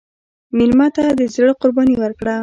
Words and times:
مېلمه 0.57 0.87
ته 0.95 1.03
د 1.19 1.21
زړه 1.35 1.53
قرباني 1.61 1.95
ورکړه. 1.99 2.35